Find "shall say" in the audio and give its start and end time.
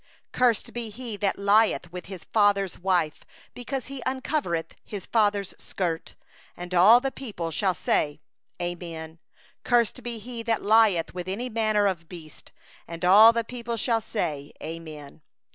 7.51-8.19, 13.77-14.51